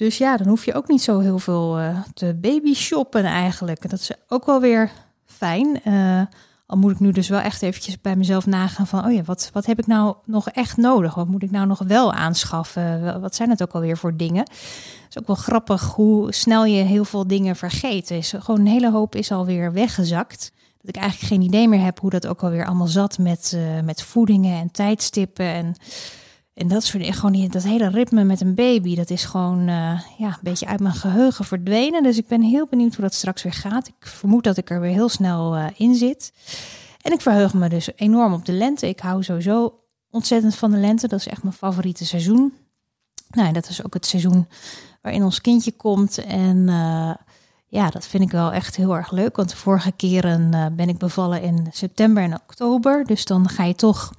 Dus 0.00 0.18
ja, 0.18 0.36
dan 0.36 0.46
hoef 0.46 0.64
je 0.64 0.74
ook 0.74 0.88
niet 0.88 1.02
zo 1.02 1.18
heel 1.18 1.38
veel 1.38 1.80
uh, 1.80 1.98
te 2.14 2.34
baby 2.40 2.74
shoppen 2.74 3.24
eigenlijk. 3.24 3.90
Dat 3.90 4.00
is 4.00 4.10
ook 4.28 4.46
wel 4.46 4.60
weer 4.60 4.90
fijn. 5.24 5.80
Uh, 5.84 6.22
al 6.66 6.78
moet 6.78 6.92
ik 6.92 7.00
nu 7.00 7.12
dus 7.12 7.28
wel 7.28 7.40
echt 7.40 7.62
eventjes 7.62 8.00
bij 8.00 8.16
mezelf 8.16 8.46
nagaan 8.46 8.86
van... 8.86 9.04
oh 9.04 9.12
ja, 9.12 9.22
wat, 9.22 9.50
wat 9.52 9.66
heb 9.66 9.78
ik 9.78 9.86
nou 9.86 10.14
nog 10.24 10.48
echt 10.48 10.76
nodig? 10.76 11.14
Wat 11.14 11.28
moet 11.28 11.42
ik 11.42 11.50
nou 11.50 11.66
nog 11.66 11.82
wel 11.86 12.12
aanschaffen? 12.12 13.20
Wat 13.20 13.34
zijn 13.34 13.50
het 13.50 13.62
ook 13.62 13.72
alweer 13.72 13.96
voor 13.96 14.16
dingen? 14.16 14.40
Het 14.40 15.06
is 15.08 15.18
ook 15.18 15.26
wel 15.26 15.36
grappig 15.36 15.82
hoe 15.82 16.32
snel 16.32 16.64
je 16.64 16.82
heel 16.82 17.04
veel 17.04 17.26
dingen 17.26 17.56
vergeet. 17.56 18.32
Gewoon 18.38 18.60
een 18.60 18.66
hele 18.66 18.90
hoop 18.90 19.14
is 19.14 19.32
alweer 19.32 19.72
weggezakt. 19.72 20.52
Dat 20.80 20.96
ik 20.96 21.02
eigenlijk 21.02 21.32
geen 21.32 21.42
idee 21.42 21.68
meer 21.68 21.84
heb 21.84 22.00
hoe 22.00 22.10
dat 22.10 22.26
ook 22.26 22.42
alweer 22.42 22.66
allemaal 22.66 22.86
zat 22.86 23.18
met, 23.18 23.58
met 23.84 24.02
voedingen 24.02 24.60
en 24.60 24.70
tijdstippen 24.70 25.46
en... 25.46 25.74
En 26.60 26.68
dat 26.68 26.84
soort 26.84 27.16
gewoon 27.16 27.48
dat 27.48 27.62
hele 27.62 27.88
ritme 27.88 28.24
met 28.24 28.40
een 28.40 28.54
baby, 28.54 28.94
dat 28.94 29.10
is 29.10 29.24
gewoon 29.24 29.60
uh, 29.60 30.00
ja, 30.18 30.28
een 30.28 30.36
beetje 30.42 30.66
uit 30.66 30.80
mijn 30.80 30.94
geheugen 30.94 31.44
verdwenen. 31.44 32.02
Dus 32.02 32.18
ik 32.18 32.26
ben 32.26 32.42
heel 32.42 32.66
benieuwd 32.70 32.94
hoe 32.94 33.04
dat 33.04 33.14
straks 33.14 33.42
weer 33.42 33.52
gaat. 33.52 33.88
Ik 33.88 34.06
vermoed 34.06 34.44
dat 34.44 34.56
ik 34.56 34.70
er 34.70 34.80
weer 34.80 34.92
heel 34.92 35.08
snel 35.08 35.56
uh, 35.56 35.66
in 35.76 35.94
zit. 35.94 36.32
En 37.02 37.12
ik 37.12 37.20
verheug 37.20 37.54
me 37.54 37.68
dus 37.68 37.88
enorm 37.96 38.32
op 38.32 38.44
de 38.44 38.52
lente. 38.52 38.88
Ik 38.88 39.00
hou 39.00 39.22
sowieso 39.22 39.78
ontzettend 40.10 40.54
van 40.54 40.70
de 40.70 40.76
lente. 40.76 41.08
Dat 41.08 41.18
is 41.18 41.26
echt 41.28 41.42
mijn 41.42 41.54
favoriete 41.54 42.06
seizoen. 42.06 42.52
Nou, 43.30 43.52
dat 43.52 43.68
is 43.68 43.84
ook 43.84 43.94
het 43.94 44.06
seizoen 44.06 44.48
waarin 45.02 45.24
ons 45.24 45.40
kindje 45.40 45.72
komt. 45.72 46.18
En 46.24 46.56
uh, 46.56 47.14
ja, 47.66 47.90
dat 47.90 48.06
vind 48.06 48.22
ik 48.22 48.30
wel 48.30 48.52
echt 48.52 48.76
heel 48.76 48.96
erg 48.96 49.10
leuk. 49.10 49.36
Want 49.36 49.50
de 49.50 49.56
vorige 49.56 49.92
keren 49.92 50.72
ben 50.76 50.88
ik 50.88 50.98
bevallen 50.98 51.42
in 51.42 51.66
september 51.70 52.22
en 52.22 52.34
oktober. 52.34 53.04
Dus 53.04 53.24
dan 53.24 53.48
ga 53.48 53.64
je 53.64 53.74
toch 53.74 54.12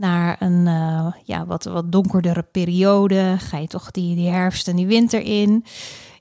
naar 0.00 0.36
een 0.38 0.66
uh, 0.66 1.12
ja, 1.24 1.46
wat, 1.46 1.64
wat 1.64 1.92
donkerdere 1.92 2.42
periode. 2.42 3.36
Ga 3.38 3.58
je 3.58 3.66
toch 3.66 3.90
die, 3.90 4.14
die 4.16 4.28
herfst 4.28 4.68
en 4.68 4.76
die 4.76 4.86
winter 4.86 5.20
in. 5.20 5.64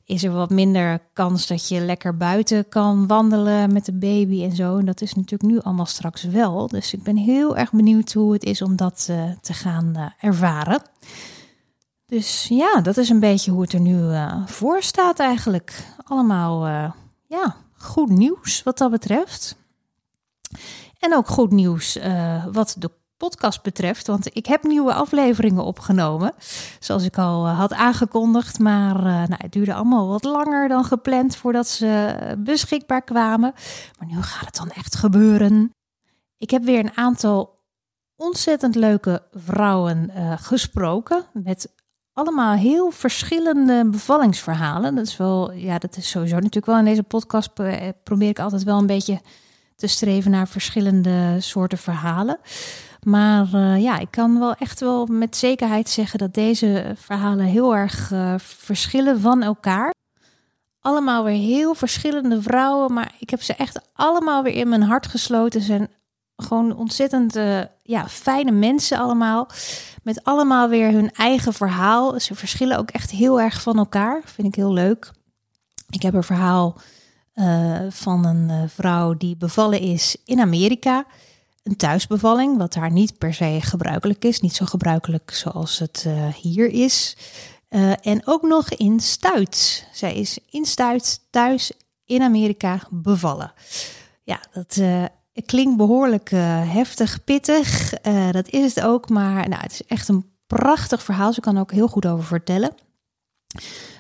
Is 0.06 0.24
er 0.24 0.32
wat 0.32 0.50
minder 0.50 1.02
kans 1.14 1.48
dat 1.48 1.68
je 1.68 1.80
lekker 1.80 2.18
buiten 2.18 2.70
kan 2.70 3.08
wandelen 3.08 3.74
met 3.74 3.86
de 3.86 3.94
baby 3.94 4.44
en 4.44 4.56
zo. 4.56 4.78
En 4.78 4.86
dat 4.86 5.02
is 5.02 5.14
natuurlijk 5.14 5.52
nu 5.52 5.60
allemaal 5.60 5.86
straks 5.86 6.24
wel. 6.24 6.68
Dus 6.68 6.94
ik 6.94 7.04
ben 7.04 7.18
heel 7.18 7.58
erg 7.58 7.72
benieuwd 7.72 8.14
hoe 8.14 8.34
het 8.34 8.44
is 8.44 8.62
om 8.62 8.76
dat 8.76 9.08
uh, 9.10 9.24
te 9.42 9.54
gaan 9.54 9.94
uh, 9.96 10.06
ervaren. 10.20 10.82
Dus 12.06 12.48
ja, 12.50 12.82
dat 12.82 12.98
is 12.98 13.10
een 13.10 13.20
beetje 13.20 13.52
hoe 13.52 13.62
het 13.62 13.74
er 13.74 13.80
nu 13.80 14.00
voor 14.46 14.82
staat 14.82 15.20
eigenlijk. 15.20 15.84
Allemaal 16.04 16.68
ja, 17.28 17.56
goed 17.78 18.10
nieuws 18.10 18.64
wat 18.64 18.78
dat 18.78 18.92
betreft. 18.92 19.56
En 21.00 21.16
ook 21.16 21.28
goed 21.28 21.52
nieuws 21.52 22.00
wat 22.52 22.76
de 22.78 22.92
podcast 23.20 23.62
betreft. 23.62 24.08
Want 24.08 24.36
ik 24.36 24.46
heb 24.46 24.64
nieuwe 24.64 24.94
afleveringen 24.94 25.64
opgenomen. 25.64 26.34
Zoals 26.80 27.04
ik 27.04 27.18
al 27.18 27.46
eh, 27.46 27.58
had 27.58 27.74
aangekondigd. 27.74 28.60
Maar 28.60 28.96
uh, 28.96 29.04
nou, 29.04 29.36
het 29.38 29.52
duurde 29.52 29.74
allemaal 29.74 30.08
wat 30.08 30.24
langer 30.24 30.68
dan 30.68 30.84
gepland 30.84 31.36
voordat 31.36 31.68
ze 31.68 32.16
beschikbaar 32.38 33.02
kwamen. 33.02 33.54
Maar 34.00 34.08
nu 34.08 34.22
gaat 34.22 34.46
het 34.46 34.56
dan 34.56 34.72
echt 34.72 34.96
gebeuren. 34.96 35.74
Ik 36.38 36.50
heb 36.50 36.64
weer 36.64 36.80
een 36.80 36.98
aantal 36.98 37.60
ontzettend 38.16 38.76
leuke 38.76 39.24
vrouwen 39.32 40.12
uh, 40.16 40.34
gesproken. 40.38 41.26
Met 41.34 41.74
allemaal 42.14 42.54
heel 42.54 42.92
verschillende 42.92 43.90
bevallingsverhalen. 43.90 44.96
Dat 44.96 45.06
is 45.06 45.18
wel, 45.18 45.52
ja, 45.52 45.78
dat 45.78 45.98
is 45.98 46.10
sowieso 46.10 46.36
natuurlijk 46.36 46.66
wel 46.66 46.78
in 46.78 46.86
deze 46.86 47.04
podcast. 47.04 47.54
Probeer 48.04 48.30
ik 48.30 48.40
altijd 48.40 48.64
wel 48.64 48.78
een 48.78 48.86
beetje 48.86 49.22
te 49.76 49.88
streven 49.88 50.32
naar 50.32 50.48
verschillende 50.48 51.36
soorten 51.40 51.78
verhalen. 51.78 52.40
Maar 53.04 53.48
uh, 53.54 53.82
ja, 53.82 54.00
ik 54.00 54.12
kan 54.12 54.40
wel 54.40 54.54
echt 54.54 54.80
wel 54.80 55.06
met 55.06 55.36
zekerheid 55.36 55.90
zeggen 55.90 56.20
dat 56.20 56.34
deze 56.34 56.94
verhalen 56.96 57.46
heel 57.46 57.76
erg 57.76 58.12
uh, 58.12 58.34
verschillen 58.38 59.20
van 59.20 59.44
elkaar. 59.44 59.94
Allemaal 60.80 61.24
weer 61.24 61.38
heel 61.38 61.74
verschillende 61.74 62.42
vrouwen, 62.42 62.94
maar 62.94 63.16
ik 63.20 63.30
heb 63.30 63.42
ze 63.42 63.54
echt 63.54 63.82
allemaal 63.94 64.44
weer 64.44 64.54
in 64.54 64.70
mijn 64.70 64.82
hart 64.82 65.08
gesloten. 65.08 65.62
Ze 65.62 65.66
zijn 65.66 65.88
gewoon 66.36 66.76
ontzettend 66.76 67.36
uh, 67.36 67.62
ja, 67.84 68.08
fijne 68.08 68.52
mensen 68.52 68.98
allemaal. 68.98 69.50
Met 70.04 70.24
allemaal 70.24 70.70
weer 70.70 70.92
hun 70.92 71.12
eigen 71.12 71.54
verhaal. 71.54 72.20
Ze 72.20 72.36
verschillen 72.36 72.78
ook 72.78 72.90
echt 72.90 73.12
heel 73.12 73.42
erg 73.42 73.62
van 73.62 73.78
elkaar. 73.78 74.22
Vind 74.26 74.48
ik 74.48 74.56
heel 74.56 74.74
leuk. 74.74 75.12
Ik 75.90 76.02
heb 76.02 76.14
een 76.14 76.24
verhaal 76.24 76.76
van 77.90 78.26
een 78.26 78.70
vrouw 78.70 79.14
die 79.14 79.38
bevallen 79.38 79.80
is 79.80 80.18
in 80.26 80.40
Amerika. 80.40 81.06
Een 81.70 81.76
thuisbevalling, 81.76 82.58
wat 82.58 82.74
daar 82.74 82.92
niet 82.92 83.18
per 83.18 83.34
se 83.34 83.58
gebruikelijk 83.62 84.26
is. 84.26 84.40
Niet 84.40 84.56
zo 84.56 84.66
gebruikelijk 84.66 85.32
zoals 85.34 85.80
het 85.80 86.08
hier 86.42 86.68
is. 86.68 87.18
en 88.02 88.22
ook 88.26 88.42
nog 88.42 88.70
in 88.70 89.00
Stuit. 89.00 89.88
Zij 89.92 90.16
is 90.16 90.40
in 90.50 90.66
Stuit 90.66 91.20
thuis 91.30 91.72
in 92.06 92.22
Amerika 92.22 92.80
bevallen. 92.90 93.54
Ja, 94.24 94.40
dat 94.52 94.82
klinkt 95.46 95.78
behoorlijk 95.78 96.30
heftig, 96.66 97.24
pittig. 97.24 97.94
dat 98.32 98.50
is 98.50 98.76
het 98.76 98.84
ook, 98.84 99.10
maar 99.10 99.50
nou, 99.50 99.62
het 99.62 99.72
is 99.72 99.86
echt 99.86 100.08
een 100.08 100.26
prachtig 100.48 101.04
verhaal. 101.04 101.34
Ze 101.34 101.42
kan 101.42 101.56
er 101.56 101.62
ook 101.62 101.72
heel 101.72 101.88
goed 101.88 102.06
over 102.06 102.26
vertellen. 102.26 102.72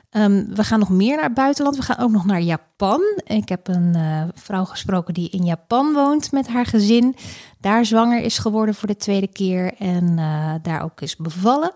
Ehm, 0.09 0.45
we 0.53 0.63
gaan 0.63 0.79
nog 0.79 0.89
meer 0.89 1.15
naar 1.15 1.25
het 1.25 1.33
buitenland. 1.33 1.75
We 1.75 1.81
gaan 1.81 1.97
ook 1.97 2.11
nog 2.11 2.25
naar 2.25 2.41
Japan. 2.41 3.01
Ik 3.23 3.49
heb 3.49 3.67
een 3.67 3.93
uh, 3.95 4.23
vrouw 4.33 4.65
gesproken 4.65 5.13
die 5.13 5.29
in 5.29 5.45
Japan 5.45 5.93
woont 5.93 6.31
met 6.31 6.47
haar 6.47 6.65
gezin. 6.65 7.15
Daar 7.59 7.85
zwanger 7.85 8.21
is 8.21 8.37
geworden 8.37 8.75
voor 8.75 8.87
de 8.87 8.95
tweede 8.95 9.27
keer 9.27 9.73
en 9.73 10.17
uh, 10.17 10.53
daar 10.61 10.83
ook 10.83 11.01
is 11.01 11.15
bevallen. 11.15 11.71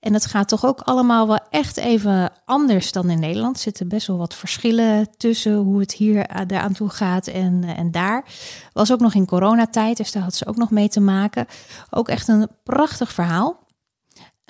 En 0.00 0.14
het 0.14 0.26
gaat 0.26 0.48
toch 0.48 0.64
ook 0.64 0.80
allemaal 0.80 1.26
wel 1.26 1.40
echt 1.50 1.76
even 1.76 2.32
anders 2.44 2.92
dan 2.92 3.10
in 3.10 3.20
Nederland. 3.20 3.56
Er 3.56 3.62
zitten 3.62 3.88
best 3.88 4.06
wel 4.06 4.16
wat 4.16 4.34
verschillen 4.34 5.08
tussen 5.16 5.54
hoe 5.54 5.80
het 5.80 5.92
hier 5.92 6.28
aan 6.48 6.72
toe 6.72 6.88
gaat 6.88 7.26
en, 7.26 7.64
en 7.64 7.90
daar. 7.90 8.24
Was 8.72 8.92
ook 8.92 9.00
nog 9.00 9.14
in 9.14 9.26
coronatijd, 9.26 9.96
dus 9.96 10.12
daar 10.12 10.22
had 10.22 10.34
ze 10.34 10.46
ook 10.46 10.56
nog 10.56 10.70
mee 10.70 10.88
te 10.88 11.00
maken. 11.00 11.46
Ook 11.90 12.08
echt 12.08 12.28
een 12.28 12.48
prachtig 12.62 13.12
verhaal. 13.12 13.65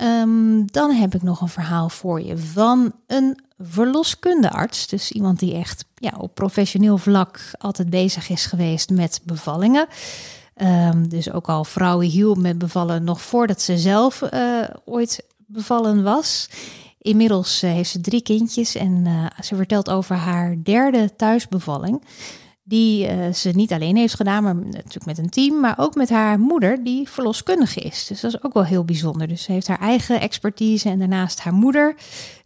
Um, 0.02 0.70
dan 0.72 0.90
heb 0.90 1.14
ik 1.14 1.22
nog 1.22 1.40
een 1.40 1.48
verhaal 1.48 1.88
voor 1.88 2.22
je 2.22 2.38
van 2.38 2.92
een 3.06 3.38
verloskundearts. 3.58 4.86
Dus 4.86 5.12
iemand 5.12 5.38
die 5.38 5.54
echt 5.54 5.84
ja, 5.94 6.12
op 6.18 6.34
professioneel 6.34 6.98
vlak 6.98 7.40
altijd 7.58 7.90
bezig 7.90 8.28
is 8.28 8.46
geweest 8.46 8.90
met 8.90 9.20
bevallingen. 9.24 9.86
Um, 10.62 11.08
dus 11.08 11.30
ook 11.30 11.48
al 11.48 11.64
vrouwen 11.64 12.06
hielp 12.06 12.36
met 12.36 12.58
bevallen 12.58 13.04
nog 13.04 13.20
voordat 13.20 13.60
ze 13.62 13.78
zelf 13.78 14.22
uh, 14.32 14.62
ooit 14.84 15.24
bevallen 15.46 16.02
was. 16.02 16.48
Inmiddels 16.98 17.62
uh, 17.62 17.70
heeft 17.70 17.90
ze 17.90 18.00
drie 18.00 18.22
kindjes 18.22 18.74
en 18.74 19.04
uh, 19.06 19.26
ze 19.42 19.56
vertelt 19.56 19.90
over 19.90 20.16
haar 20.16 20.56
derde 20.62 21.16
thuisbevalling 21.16 22.02
die 22.68 23.16
uh, 23.16 23.32
ze 23.32 23.50
niet 23.50 23.72
alleen 23.72 23.96
heeft 23.96 24.14
gedaan, 24.14 24.42
maar 24.42 24.54
natuurlijk 24.54 25.04
met 25.04 25.18
een 25.18 25.30
team, 25.30 25.60
maar 25.60 25.74
ook 25.78 25.94
met 25.94 26.10
haar 26.10 26.38
moeder, 26.38 26.84
die 26.84 27.08
verloskundige 27.08 27.80
is. 27.80 28.06
Dus 28.06 28.20
dat 28.20 28.34
is 28.34 28.42
ook 28.42 28.52
wel 28.52 28.64
heel 28.64 28.84
bijzonder. 28.84 29.28
Dus 29.28 29.42
ze 29.42 29.52
heeft 29.52 29.68
haar 29.68 29.80
eigen 29.80 30.20
expertise 30.20 30.88
en 30.88 30.98
daarnaast 30.98 31.40
haar 31.40 31.52
moeder, 31.52 31.96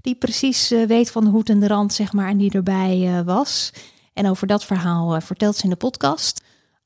die 0.01 0.15
precies 0.15 0.73
uh, 0.73 0.87
weet 0.87 1.11
van 1.11 1.25
de 1.25 1.31
hoed 1.31 1.49
en 1.49 1.61
de 1.61 1.67
rand, 1.67 1.93
zeg 1.93 2.13
maar, 2.13 2.29
en 2.29 2.37
die 2.37 2.53
erbij 2.53 2.99
uh, 2.99 3.21
was. 3.21 3.73
En 4.13 4.29
over 4.29 4.47
dat 4.47 4.65
verhaal 4.65 5.21
vertelt 5.21 5.57
ze 5.57 5.65
in 5.65 5.71
de 5.71 5.77
podcast. 5.77 6.43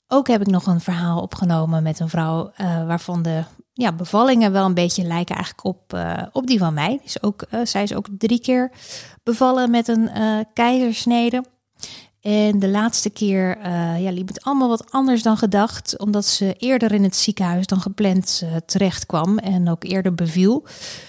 Ook 0.09 0.29
heb 0.29 0.41
ik 0.41 0.47
nog 0.47 0.67
een 0.67 0.81
verhaal 0.81 1.21
opgenomen 1.21 1.83
met 1.83 2.01
een 2.01 2.09
vrouw 2.09 2.53
waarvan 2.87 3.23
de 3.23 3.45
ja, 3.73 3.93
bevallingen 3.93 4.53
wel 4.53 4.65
een 4.65 4.75
beetje 4.75 5.05
lijken 5.05 5.35
eigenlijk 5.35 5.67
op, 5.67 5.99
op 6.33 6.47
die 6.47 6.59
van 6.59 6.75
mij. 6.75 7.01
Is 7.05 7.23
ook, 7.23 7.45
zij 7.63 7.83
is 7.83 7.95
ook 7.95 8.07
drie 8.19 8.41
keer 8.41 8.73
bevallen 9.23 9.71
met 9.71 9.89
een 9.89 10.11
keizersnede. 10.53 11.45
En 12.25 12.59
de 12.59 12.69
laatste 12.69 13.11
keer 13.11 13.59
uh, 13.59 14.03
ja, 14.03 14.11
liep 14.11 14.29
het 14.29 14.45
allemaal 14.45 14.69
wat 14.69 14.91
anders 14.93 15.23
dan 15.23 15.37
gedacht, 15.37 15.99
omdat 15.99 16.25
ze 16.25 16.55
eerder 16.59 16.93
in 16.93 17.03
het 17.03 17.17
ziekenhuis 17.17 17.67
dan 17.67 17.81
gepland 17.81 18.41
uh, 18.45 18.57
terecht 18.67 19.07
kwam 19.07 19.39
en 19.39 19.69
ook 19.69 19.85
eerder 19.85 20.15
beviel. 20.15 20.67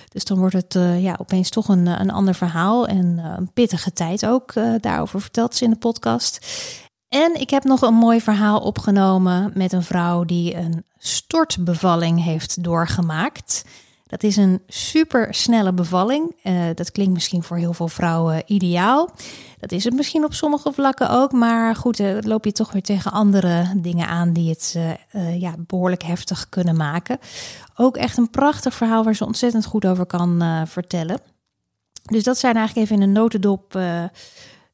Dus 0.10 0.24
dan 0.24 0.38
wordt 0.38 0.56
het 0.56 0.76
uh, 0.76 1.04
ja, 1.04 1.16
opeens 1.18 1.50
toch 1.50 1.68
een, 1.68 1.86
een 1.86 2.12
ander 2.12 2.36
verhaal 2.36 2.88
en 2.88 3.18
een 3.38 3.52
pittige 3.54 3.94
tijd 3.94 4.26
ook. 4.26 4.54
daarover 4.80 5.22
vertelt 5.22 5.56
ze 5.56 5.64
in 5.64 5.70
de 5.70 5.78
podcast. 5.78 6.46
En 7.08 7.40
ik 7.40 7.50
heb 7.50 7.64
nog 7.64 7.82
een 7.82 7.94
mooi 7.94 8.22
verhaal 8.22 8.60
opgenomen 8.60 9.52
met 9.54 9.74
een 9.74 9.84
vrouw 9.84 10.24
die 10.24 10.56
een 10.56 10.84
stortbevalling 10.98 12.24
heeft 12.24 12.64
doorgemaakt. 12.64 13.64
Dat 14.08 14.24
is 14.24 14.36
een 14.36 14.62
super 14.68 15.34
snelle 15.34 15.74
bevalling. 15.74 16.36
Uh, 16.44 16.66
dat 16.74 16.92
klinkt 16.92 17.14
misschien 17.14 17.44
voor 17.44 17.58
heel 17.58 17.74
veel 17.74 17.88
vrouwen 17.88 18.44
ideaal. 18.46 19.10
Dat 19.60 19.72
is 19.72 19.84
het 19.84 19.94
misschien 19.94 20.24
op 20.24 20.34
sommige 20.34 20.74
vlakken 20.74 21.10
ook. 21.10 21.32
Maar 21.32 21.76
goed, 21.76 22.00
uh, 22.00 22.18
loop 22.20 22.46
je 22.46 22.52
toch 22.52 22.72
weer 22.72 22.82
tegen 22.82 23.12
andere 23.12 23.74
dingen 23.78 24.08
aan 24.08 24.34
die 24.34 24.50
het 24.50 24.76
uh, 25.12 25.42
ja, 25.42 25.56
behoorlijk 25.58 26.04
heftig 26.04 26.50
kunnen 26.50 26.76
maken. 26.76 27.20
Ook 27.76 27.98
echt 27.98 28.18
een 28.18 28.30
prachtig 28.30 28.74
verhaal 28.74 29.04
waar 29.04 29.16
ze 29.16 29.26
ontzettend 29.26 29.66
goed 29.66 29.86
over 29.86 30.06
kan 30.06 30.64
vertellen. 30.68 31.20
Dus 32.04 32.24
dat 32.24 32.38
zijn 32.38 32.56
eigenlijk 32.56 32.88
even 32.88 33.02
in 33.02 33.08
een 33.08 33.16
notendop 33.16 33.72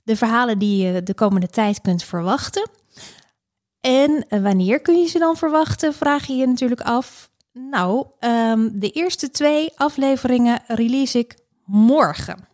de 0.03 0.15
verhalen 0.15 0.59
die 0.59 0.85
je 0.85 1.03
de 1.03 1.13
komende 1.13 1.47
tijd 1.47 1.81
kunt 1.81 2.03
verwachten. 2.03 2.69
En 3.81 4.25
wanneer 4.29 4.79
kun 4.81 4.99
je 4.99 5.07
ze 5.07 5.19
dan 5.19 5.37
verwachten, 5.37 5.93
vraag 5.93 6.25
je 6.25 6.33
je 6.33 6.47
natuurlijk 6.47 6.81
af. 6.81 7.30
Nou, 7.53 8.05
um, 8.19 8.79
de 8.79 8.89
eerste 8.89 9.29
twee 9.29 9.71
afleveringen 9.75 10.61
release 10.67 11.17
ik 11.17 11.35
morgen. 11.65 12.47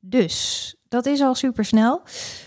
Dus 0.00 0.74
dat 0.88 1.06
is 1.06 1.20
al 1.20 1.34
super 1.34 1.64
snel. 1.64 2.02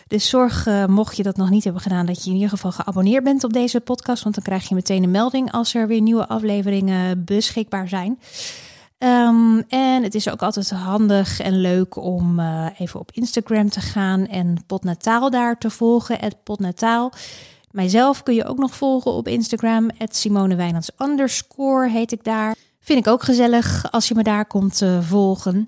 Dus 0.07 0.29
zorg, 0.29 0.65
uh, 0.65 0.85
mocht 0.85 1.17
je 1.17 1.23
dat 1.23 1.37
nog 1.37 1.49
niet 1.49 1.63
hebben 1.63 1.81
gedaan, 1.81 2.05
dat 2.05 2.23
je 2.23 2.29
in 2.29 2.35
ieder 2.35 2.49
geval 2.49 2.71
geabonneerd 2.71 3.23
bent 3.23 3.43
op 3.43 3.53
deze 3.53 3.79
podcast. 3.79 4.23
Want 4.23 4.35
dan 4.35 4.43
krijg 4.43 4.69
je 4.69 4.75
meteen 4.75 5.03
een 5.03 5.11
melding 5.11 5.51
als 5.51 5.73
er 5.73 5.87
weer 5.87 6.01
nieuwe 6.01 6.27
afleveringen 6.27 7.25
beschikbaar 7.25 7.87
zijn. 7.87 8.19
Um, 8.97 9.63
en 9.67 10.03
het 10.03 10.15
is 10.15 10.29
ook 10.29 10.41
altijd 10.41 10.69
handig 10.69 11.39
en 11.39 11.61
leuk 11.61 11.95
om 11.95 12.39
uh, 12.39 12.65
even 12.77 12.99
op 12.99 13.11
Instagram 13.11 13.69
te 13.69 13.79
gaan 13.79 14.27
en 14.27 14.63
Potnataal 14.67 15.29
daar 15.29 15.57
te 15.57 15.69
volgen. 15.69 16.19
Het 16.19 16.43
Potnataal. 16.43 17.11
Mijzelf 17.71 18.23
kun 18.23 18.35
je 18.35 18.45
ook 18.45 18.57
nog 18.57 18.75
volgen 18.75 19.11
op 19.11 19.27
Instagram. 19.27 19.89
Simone 20.09 20.81
underscore 20.97 21.89
heet 21.89 22.11
ik 22.11 22.23
daar. 22.23 22.55
Vind 22.79 22.99
ik 22.99 23.07
ook 23.07 23.23
gezellig 23.23 23.91
als 23.91 24.07
je 24.07 24.15
me 24.15 24.23
daar 24.23 24.45
komt 24.45 24.81
uh, 24.81 25.01
volgen. 25.01 25.67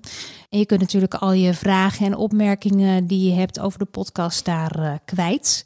En 0.50 0.58
je 0.58 0.66
kunt 0.66 0.80
natuurlijk 0.80 1.14
al 1.14 1.32
je 1.32 1.54
vragen 1.54 2.06
en 2.06 2.16
opmerkingen 2.16 3.06
die 3.06 3.30
je 3.30 3.38
hebt 3.38 3.60
over 3.60 3.78
de 3.78 3.84
podcast 3.84 4.44
daar 4.44 4.78
uh, 4.78 4.92
kwijt. 5.04 5.64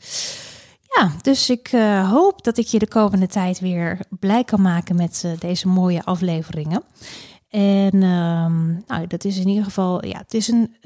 Ja, 0.97 1.13
dus 1.23 1.51
ik 1.51 1.73
uh, 1.73 2.11
hoop 2.11 2.45
dat 2.45 2.59
ik 2.59 2.67
je 2.67 2.79
de 2.79 2.89
komende 2.89 3.27
tijd 3.27 3.61
weer 3.61 3.99
blij 4.09 4.45
kan 4.45 4.63
maken 4.63 4.97
met 4.97 5.25
deze 5.39 5.69
mooie 5.69 6.05
afleveringen. 6.05 6.83
En 7.49 8.03
ehm, 8.03 8.67
nou, 8.87 9.07
dat 9.09 9.25
is 9.25 9.39
in 9.39 9.49
ieder 9.49 9.65
geval, 9.65 10.07
ja, 10.07 10.19
het 10.19 10.35
is 10.35 10.49
een, 10.49 10.77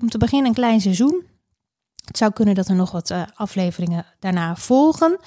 om 0.00 0.08
te 0.08 0.18
beginnen 0.18 0.48
een 0.48 0.54
klein 0.54 0.80
seizoen. 0.80 1.22
Het 2.04 2.16
zou 2.16 2.32
kunnen 2.32 2.54
dat 2.54 2.68
er 2.68 2.74
nog 2.74 2.90
wat 2.90 3.10
uh, 3.10 3.22
afleveringen 3.34 4.04
daarna 4.18 4.56
volgen. 4.56 5.18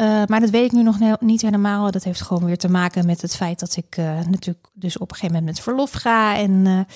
Uh, 0.00 0.22
maar 0.26 0.40
dat 0.40 0.50
weet 0.50 0.64
ik 0.64 0.72
nu 0.72 0.82
nog 0.82 1.20
niet 1.20 1.42
helemaal. 1.42 1.90
Dat 1.90 2.04
heeft 2.04 2.22
gewoon 2.22 2.44
weer 2.44 2.58
te 2.58 2.70
maken 2.70 3.06
met 3.06 3.22
het 3.22 3.36
feit 3.36 3.60
dat 3.60 3.76
ik 3.76 3.96
uh, 3.96 4.04
natuurlijk 4.04 4.68
dus 4.72 4.98
op 4.98 5.10
een 5.10 5.16
gegeven 5.16 5.36
moment 5.36 5.54
met 5.54 5.64
verlof 5.64 5.92
ga. 5.92 6.36
En 6.36 6.86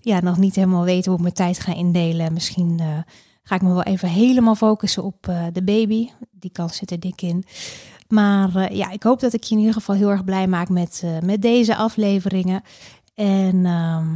ja, 0.00 0.20
nog 0.20 0.36
niet 0.36 0.54
helemaal 0.54 0.84
weet 0.84 1.06
hoe 1.06 1.14
ik 1.14 1.20
mijn 1.20 1.34
tijd 1.34 1.60
ga 1.60 1.74
indelen. 1.74 2.32
Misschien 2.32 2.80
ga 3.42 3.54
ik 3.54 3.62
me 3.62 3.72
wel 3.72 3.82
even 3.82 4.08
helemaal 4.08 4.54
focussen 4.54 5.04
op 5.04 5.32
de 5.52 5.62
baby. 5.62 6.08
Die 6.30 6.50
kans 6.52 6.76
zit 6.76 6.90
er 6.90 7.00
dik 7.00 7.22
in. 7.22 7.44
Maar 8.08 8.74
ja, 8.74 8.90
ik 8.90 9.02
hoop 9.02 9.20
dat 9.20 9.32
ik 9.32 9.42
je 9.42 9.54
in 9.54 9.60
ieder 9.60 9.74
geval 9.74 9.94
heel 9.94 10.10
erg 10.10 10.24
blij 10.24 10.46
maak 10.46 10.68
met, 10.68 11.02
met 11.22 11.42
deze 11.42 11.76
afleveringen. 11.76 12.62
En 13.14 13.66
ehm, 13.66 14.06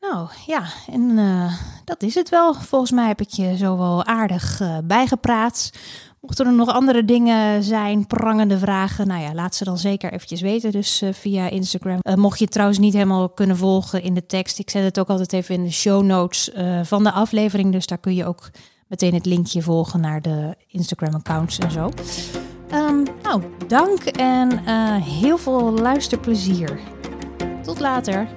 nou 0.00 0.28
ja, 0.46 0.62
en 0.90 1.00
uh, 1.00 1.52
dat 1.84 2.02
is 2.02 2.14
het 2.14 2.28
wel. 2.28 2.54
Volgens 2.54 2.90
mij 2.90 3.06
heb 3.06 3.20
ik 3.20 3.28
je 3.28 3.56
zo 3.56 3.78
wel 3.78 4.04
aardig 4.04 4.60
uh, 4.60 4.78
bijgepraat. 4.84 5.70
Mochten 6.20 6.46
er 6.46 6.52
nog 6.52 6.68
andere 6.68 7.04
dingen 7.04 7.62
zijn, 7.62 8.06
prangende 8.06 8.58
vragen, 8.58 9.06
nou 9.06 9.22
ja, 9.22 9.34
laat 9.34 9.54
ze 9.54 9.64
dan 9.64 9.78
zeker 9.78 10.12
eventjes 10.12 10.40
weten. 10.40 10.70
Dus 10.70 11.02
uh, 11.02 11.12
via 11.12 11.48
Instagram. 11.48 11.98
mocht 12.14 12.38
je 12.38 12.46
trouwens 12.46 12.78
niet 12.78 12.92
helemaal 12.92 13.28
kunnen 13.28 13.56
volgen 13.56 14.02
in 14.02 14.14
de 14.14 14.26
tekst, 14.26 14.58
ik 14.58 14.70
zet 14.70 14.84
het 14.84 14.98
ook 14.98 15.08
altijd 15.08 15.32
even 15.32 15.54
in 15.54 15.64
de 15.64 15.72
show 15.72 16.02
notes 16.02 16.50
van 16.82 17.04
de 17.04 17.12
aflevering. 17.12 17.72
Dus 17.72 17.86
daar 17.86 17.98
kun 17.98 18.14
je 18.14 18.26
ook 18.26 18.50
meteen 18.86 19.14
het 19.14 19.26
linkje 19.26 19.62
volgen 19.62 20.00
naar 20.00 20.22
de 20.22 20.56
Instagram-accounts 20.66 21.58
en 21.58 21.70
zo. 21.70 21.90
Um, 22.74 23.02
nou, 23.22 23.42
dank 23.66 24.02
en 24.04 24.64
heel 25.02 25.38
veel 25.38 25.72
luisterplezier. 25.72 26.80
Tot 27.62 27.80
later. 27.80 28.28